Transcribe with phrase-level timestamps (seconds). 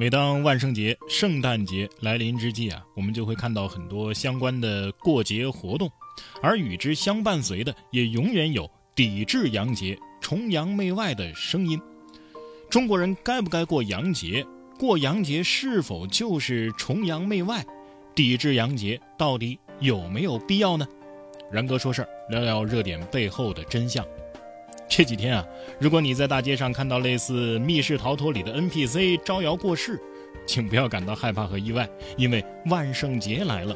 [0.00, 5.92] 每当万圣节、圣诞节来临之际啊，我们就会看到很多相关的过节活动，
[6.40, 11.78] 而与之相伴随的，也永远有抵制洋节、崇洋媚外的声音。
[12.70, 14.42] 中国人该不该过洋节？
[14.78, 17.62] 过洋节是否就是崇洋媚外？
[18.14, 20.88] 抵制洋节到底有没有必要呢？
[21.52, 24.02] 然哥说事儿，聊聊热点背后的真相。
[24.92, 25.46] 这几天啊，
[25.78, 29.96] 如果你在大街上看到类似《密室逃脱》里的 NPC 招摇过市，
[30.44, 33.74] 请不要感到害怕和意外，因为万圣节来了。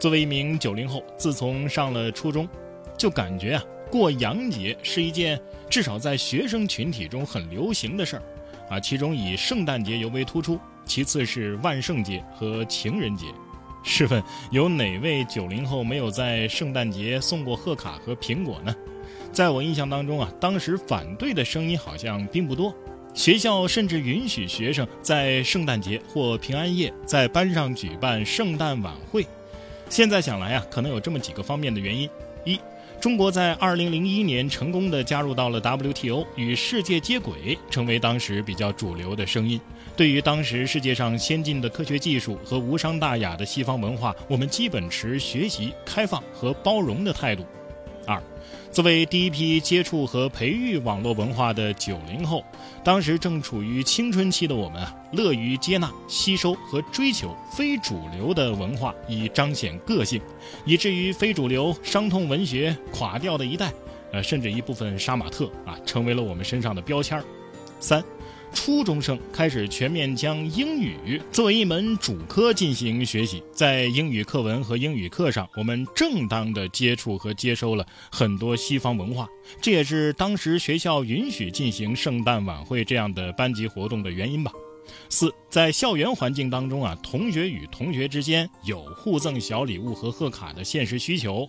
[0.00, 2.46] 作为一名九零后，自从上了初中，
[2.98, 8.22] 就感觉啊，过洋节是一件至少在学生群体中很流行的事儿
[8.68, 8.80] 啊。
[8.80, 13.26] 其中以圣诞节尤为突出，其次是万圣节和情人节。
[13.84, 14.20] 试问，
[14.50, 18.74] 有哪位九零后没有在圣诞节送过贺卡和苹果呢？
[19.32, 22.74] 在我印象当中啊，当时反对的声音好像并不多，
[23.14, 29.26] 学校甚至允许学生在圣诞节或平安夜在班上举办圣诞晚会。
[29.88, 32.08] 现在想来啊，可能有这么几个方面的原因：
[32.44, 32.60] 一，
[33.00, 39.58] 中国在2001年成功的加入到了 WTO，与世界接轨，成为当时比较主流的声音。
[39.96, 47.46] 对于当时世界上先进的科学技术和无伤大雅的西方文化，我们基本持学习、开放和包容的态度。
[48.06, 48.22] 二，
[48.70, 52.44] 作为第一批接触和培育网络文化的九零后，
[52.82, 60.20] 当时正处于青春期的我们啊，乐于接纳、吸收和追求非主流的文化，以彰显个性，
[60.64, 63.72] 以至于非主流伤痛文学垮掉的一代，
[64.12, 67.22] 呃，甚至一部分杀马特啊，成为了我们身上的标签
[67.78, 68.02] 三。
[68.54, 79.28] 初中生开始全面将英语作为一门主科进行学习，在英语课文和英语课上，我们正当的接触和接收了很多西方文化，
[79.60, 84.52] 这也是当时学校允许进行圣诞晚会这样的班级活动的原因吧。
[85.08, 91.48] 四，在校园环境当中啊，同学与同学之间有互赠小礼物和贺卡的现实需求，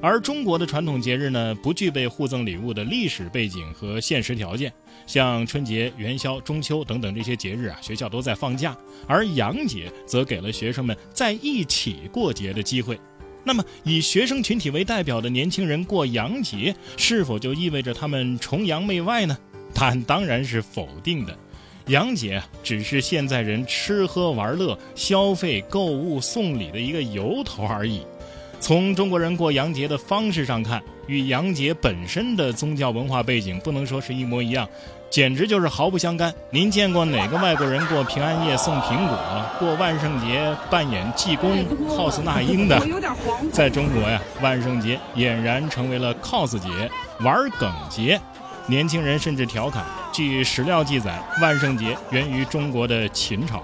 [0.00, 4.72] 而中国的传统节日呢，不具备互赠礼物的历史背景和现实条件。
[5.06, 8.76] 像春节、元宵、中秋等等这些节日啊，学校都在放假，
[9.06, 12.98] 而洋节则给了学生们在一起过节的机会。
[13.44, 19.36] 那么，以学生群体为代表的年轻人过洋节，是否就意味着他们崇洋媚外呢？
[19.74, 21.36] 答 案当然是否定的。
[21.86, 28.02] 洋节只是现在人吃喝玩乐、消费、购物、送礼的一个由头而已。
[28.60, 34.68] 从中国人过洋节的方式上看，与洋节本身的宗教文化背景不能说是一模一样，
[35.10, 36.32] 简直就是毫不相干。
[36.50, 39.18] 您见过哪个外国人过平安夜送苹果，
[39.58, 42.80] 过万圣节扮演济公 cos 那英的？
[43.52, 46.68] 在中国呀，万圣节俨然成为了 cos 节、
[47.18, 48.20] 玩梗节。
[48.68, 53.62] 年轻人甚至调侃：据史料记载，万圣节源于中国的秦朝。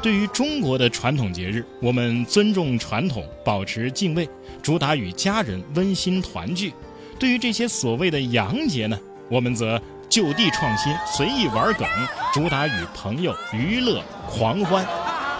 [0.00, 4.28] 对于中国的传统节日，我们尊重传统，保持敬畏，
[4.62, 6.70] 主打与家人温馨团聚；
[7.18, 8.96] 对于这些所谓的洋节呢，
[9.28, 11.88] 我们则就地创新，随意玩梗，
[12.32, 14.86] 主打与朋友娱乐狂欢。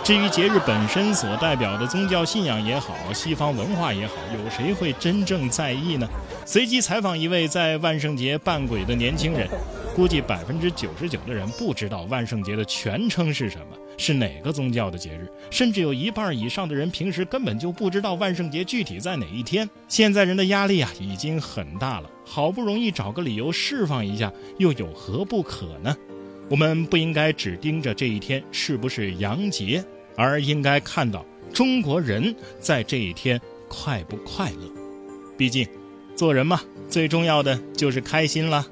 [0.03, 6.07] 至于节日本身所代表的宗教信仰也好，西方文化也好，有谁会真正在意呢？
[6.45, 9.49] 随机采访一位在万圣节扮鬼的年轻人，
[9.95, 13.77] 估计百分之九十九的人不知道万圣节的全称是什么。
[13.97, 15.31] 是哪个宗教的节日？
[15.53, 19.71] 甚至有一半以上的人平时根本就不知道万圣节具体在哪一天。
[19.87, 25.97] 现在人的压力啊已经很大了，好不容易找个理由释放一下，又有何不可呢？
[26.51, 29.85] 我们不应该只盯着这一天是不是洋节，
[30.17, 34.69] 而应该看到中国人在这一天快不快乐。
[35.39, 35.69] 毕竟，
[36.17, 38.67] 做人嘛，最重要的就是开心了。